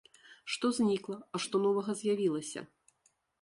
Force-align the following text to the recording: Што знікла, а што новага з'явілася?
Што 0.53 0.71
знікла, 0.77 1.17
а 1.35 1.41
што 1.43 1.61
новага 1.67 1.91
з'явілася? 2.01 2.65